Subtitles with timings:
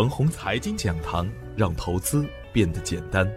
[0.00, 3.30] 腾宏财经讲堂，让投资变得简单。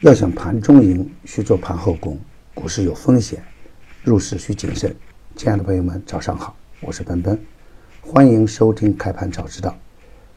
[0.00, 2.20] 要想盘中赢，需做盘后功。
[2.52, 3.42] 股市有风险，
[4.02, 4.94] 入市需谨慎。
[5.34, 7.42] 亲爱的朋友们，早上好，我是奔奔，
[8.02, 9.74] 欢迎收听开盘早知道。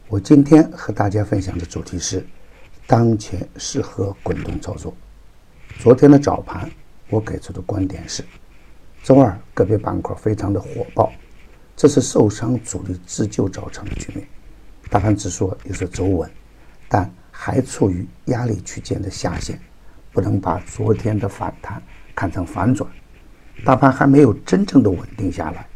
[0.08, 2.26] 我今天和大家分享的主题是：
[2.86, 4.96] 当前适合滚动操作。
[5.78, 6.70] 昨天的早盘，
[7.10, 8.24] 我给出的观点是：
[9.02, 11.12] 周二个别板块非常的火爆。
[11.76, 14.26] 这是受伤主力自救造成的局面，
[14.88, 16.30] 大盘指数也是走稳，
[16.88, 19.58] 但还处于压力区间的下限，
[20.12, 21.82] 不能把昨天的反弹
[22.14, 22.88] 看成反转。
[23.64, 25.66] 大盘还没有真正的稳定下来。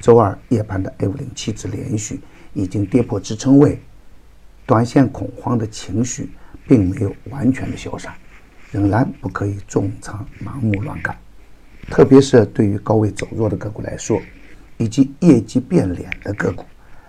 [0.00, 2.20] 周二夜盘的 A 五零七指连续
[2.52, 3.80] 已经跌破支撑位，
[4.66, 6.30] 短线恐慌的情绪
[6.66, 8.14] 并没有完全的消散，
[8.70, 11.16] 仍然不可以重仓盲目乱干，
[11.90, 14.20] 特别是对于高位走弱的个股来说。
[14.76, 16.64] 以及业绩变脸的个股，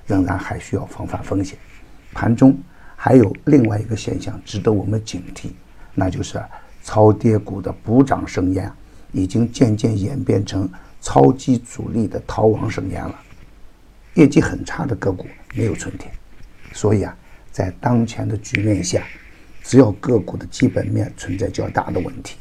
[0.05, 1.57] 仍然还需要防范风险。
[2.13, 2.57] 盘中
[2.95, 5.49] 还有另外一个现象值得我们警惕，
[5.93, 6.41] 那就是
[6.83, 8.71] 超跌股的补涨盛宴，
[9.11, 10.69] 已经渐渐演变成
[11.01, 13.15] 超级主力的逃亡盛宴了。
[14.13, 16.11] 业绩很差的个股没有春天，
[16.71, 17.17] 所以啊，
[17.51, 19.03] 在当前的局面下，
[19.63, 22.37] 只要个股的基本面存在较大的问题，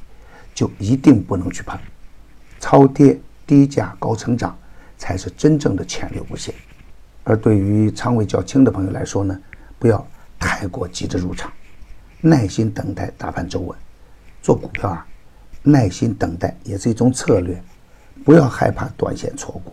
[0.55, 1.79] 就一定不能去碰。
[2.61, 4.57] 超跌、低价、高成长。
[4.97, 6.55] 才是真正的潜力无限，
[7.25, 9.39] 而对于仓位较轻的朋友来说呢，
[9.79, 10.07] 不要
[10.39, 11.51] 太过急着入场，
[12.21, 13.77] 耐心等待大盘走稳。
[14.43, 15.07] 做股票啊，
[15.63, 17.61] 耐心等待也是一种策略，
[18.25, 19.73] 不要害怕短线错过。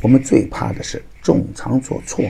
[0.00, 2.24] 我们最怕的是重仓做错。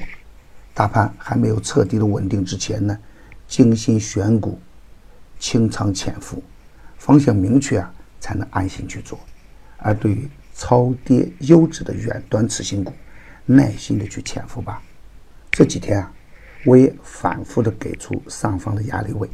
[0.75, 2.99] 大盘还没有彻底的稳定之前呢，
[3.47, 4.59] 精心选股，
[5.39, 6.43] 清仓潜伏，
[6.99, 9.17] 方向明确啊，才能安心去做。
[9.77, 12.93] 而对于超跌优质的远端次新股，
[13.47, 14.83] 耐心的去潜伏吧。
[15.51, 16.13] 这几天啊，
[16.65, 19.29] 我也反复的给出上方的压力位，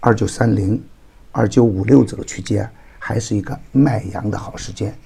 [0.00, 0.82] 二九三零、
[1.30, 4.96] 二九五六这个区间还是一个卖阳的好时间。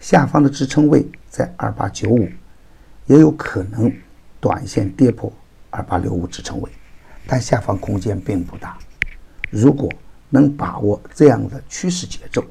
[0.00, 2.28] 下方的支撑位在二八九五，
[3.06, 3.92] 也有可能
[4.40, 5.32] 短线跌破
[5.70, 6.70] 二八六五支撑位，
[7.26, 8.78] 但下方空间并不大。
[9.50, 9.90] 如果
[10.30, 12.44] 能把握这样的趋势节奏，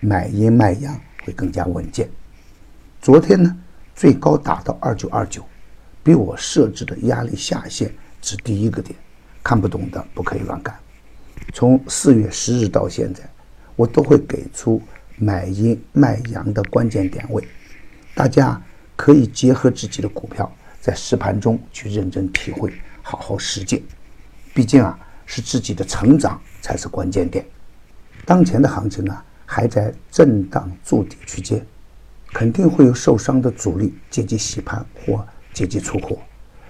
[0.00, 0.98] 买阴卖阳。
[1.24, 2.10] 会更加稳健。
[3.00, 3.56] 昨天呢，
[3.94, 5.44] 最高达到二九二九，
[6.02, 8.98] 比我设置的压力下限只低一个点。
[9.42, 10.76] 看不懂的不可以乱干。
[11.52, 13.22] 从四月十日到现在，
[13.76, 14.80] 我都会给出
[15.16, 17.42] 买阴卖阳的关键点位，
[18.14, 18.60] 大家
[18.94, 20.50] 可以结合自己的股票，
[20.80, 23.82] 在实盘中去认真体会，好好实践。
[24.54, 27.44] 毕竟啊，是自己的成长才是关键点。
[28.24, 29.22] 当前的行情呢？
[29.44, 31.66] 还在震荡筑底区间，
[32.32, 36.18] 肯定会有受伤的主力借机洗盘或借机出货。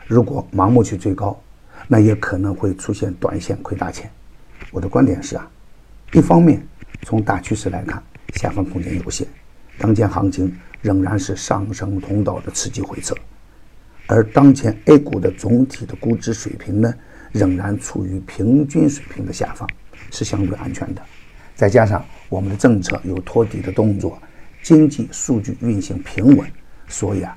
[0.07, 1.41] 如果盲目去追高，
[1.87, 4.11] 那也可能会出现短线亏大钱。
[4.71, 5.49] 我的观点是啊，
[6.13, 6.67] 一方面
[7.03, 8.03] 从大趋势来看，
[8.35, 9.27] 下方空间有限，
[9.79, 13.15] 当前行情仍然是上升通道的刺激回撤，
[14.07, 16.93] 而当前 A 股的总体的估值水平呢，
[17.31, 19.69] 仍然处于平均水平的下方，
[20.11, 21.03] 是相对安全的。
[21.55, 24.21] 再加上我们的政策有托底的动作，
[24.63, 26.49] 经济数据运行平稳，
[26.89, 27.37] 所以啊，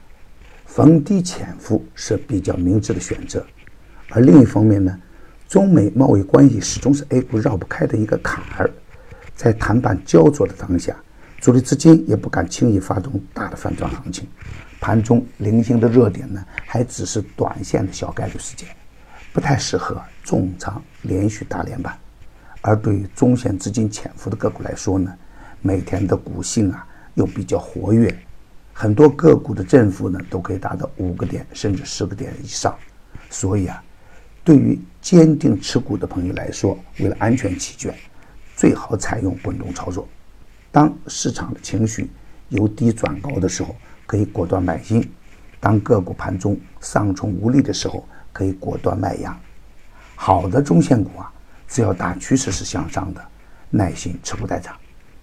[0.66, 3.46] 逢低潜伏是比较明智的选择。
[4.12, 4.96] 而另一方面呢，
[5.47, 8.69] 中美贸易关系始终是 A 股绕不开的一个坎儿，
[9.36, 10.96] 在谈判焦灼的当下，
[11.41, 14.28] 主力资金也不敢轻易发动大的反转行情，
[14.80, 18.69] 盘中零星的热点呢，还只是短线的小概率事件，
[19.34, 21.97] 不太适合重仓连续大连板。
[22.62, 25.12] 而对于中线资金潜伏的个股来说呢，
[25.62, 28.16] 每天的股性啊又比较活跃，
[28.72, 32.78] 很多个股的振幅呢都可以达到五个点甚至十个点以上，
[33.30, 33.84] 所以啊，
[34.44, 37.94] 对于坚定持股的朋友来说，为了安全起见，
[38.56, 40.08] 最好采用滚动操作。
[40.72, 42.09] 当市场的情绪
[42.50, 43.75] 由低转高的时候，
[44.06, 45.02] 可以果断买进；
[45.59, 49.38] 当个股盘中上冲无力的时候，可以果断卖压。
[50.16, 51.31] 好的中线股啊。
[51.68, 53.22] 只要大趋势是向上的，
[53.72, 54.75] 耐心持股待涨。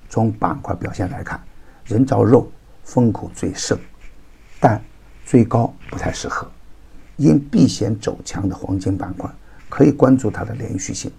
[0.09, 1.41] 从板块表现来看，
[1.93, 2.51] 人造肉
[2.83, 3.79] 风口最盛，
[4.59, 4.83] 但
[5.27, 6.51] 最高不太适合。
[7.19, 9.31] 因避险走强的黄金板块，
[9.69, 11.13] 可以关注它的连续性。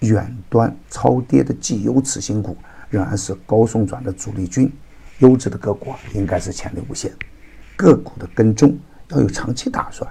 [0.00, 2.54] 远端超跌的绩优次新股
[2.90, 4.70] 仍然是高送转的主力军，
[5.20, 7.10] 优质的个股应该是潜力无限。
[7.74, 8.78] 个股的跟踪
[9.08, 10.08] 要有长期打算，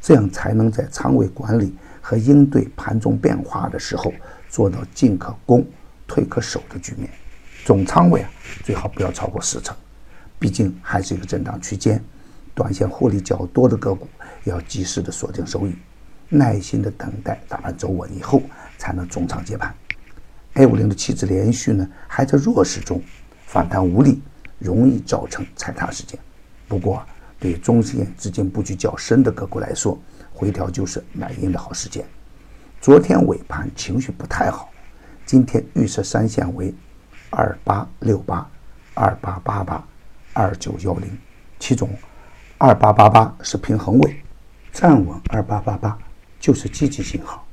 [0.00, 1.74] 这样才能在仓位管理。
[2.06, 4.12] 和应对盘中变化的时候，
[4.50, 5.66] 做到进可攻、
[6.06, 7.08] 退可守的局面。
[7.64, 8.30] 总仓位啊，
[8.62, 9.74] 最好不要超过四成，
[10.38, 12.02] 毕竟还是一个震荡区间。
[12.54, 14.06] 短线获利较多的个股，
[14.44, 15.74] 要及时的锁定收益，
[16.28, 18.42] 耐心的等待大盘走稳以后，
[18.76, 19.74] 才能中长接盘。
[20.52, 23.02] A 五零的期指连续呢还在弱势中，
[23.46, 24.20] 反弹无力，
[24.58, 26.20] 容易造成踩踏事件。
[26.68, 27.02] 不过，
[27.40, 29.98] 对中线资金布局较深的个股来说，
[30.34, 32.04] 回调就是买阴的好时间。
[32.78, 34.70] 昨天尾盘情绪不太好，
[35.24, 36.72] 今天预测三线为
[37.36, 38.48] 二八六八、
[38.94, 39.84] 二八八八、
[40.32, 41.10] 二九幺零，
[41.58, 41.90] 其中
[42.58, 44.22] 二八八八是平衡位，
[44.72, 45.98] 站稳二八八八
[46.38, 47.44] 就是积极信号，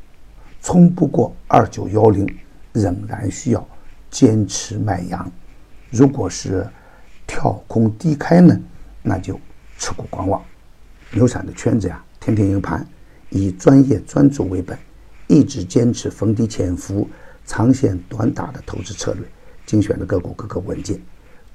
[0.62, 2.28] 冲不过二九幺零，
[2.74, 3.68] 仍然需要
[4.12, 5.30] 坚持卖阳。
[5.90, 6.70] 如果是
[7.26, 8.56] 跳空低开呢，
[9.02, 9.40] 那就
[9.80, 10.40] 持股观望。
[11.12, 12.88] 牛散的圈子呀，天天赢盘，
[13.30, 14.78] 以专业专注为本。
[15.28, 17.10] 一直坚持逢低潜伏、
[17.46, 19.26] 长线短打的投资策略，
[19.72, 21.00] 精选的个股个个稳健，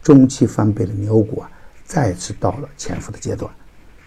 [0.02, 1.50] 中期翻倍的牛股啊，
[1.84, 3.52] 再次到了潜伏的阶段。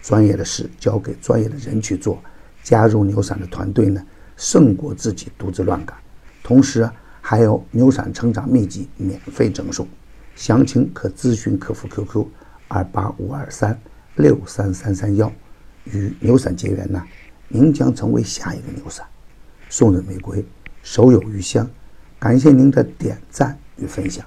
[0.02, 2.20] 专业的事交给专业的人去做，
[2.60, 4.04] 加入牛散的团队呢，
[4.36, 5.96] 胜过自己独自乱干。
[6.42, 6.90] 同时
[7.20, 9.86] 还有牛散成长秘籍免费赠送，
[10.34, 12.26] 详情可咨询客服 QQ
[12.66, 13.80] 二八五二三
[14.16, 15.30] 六三三三幺。
[15.84, 17.00] 与牛散结缘呢，
[17.46, 19.06] 您将成为下一个牛散。
[19.68, 20.44] 送人玫瑰，
[20.82, 21.70] 手有余香。
[22.18, 24.24] 感谢您的点赞与分享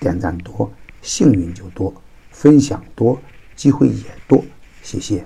[0.00, 0.70] 点赞多
[1.02, 1.92] 幸运就多
[2.30, 3.20] 分享多
[3.54, 4.44] 机会也多
[4.82, 5.24] 谢谢。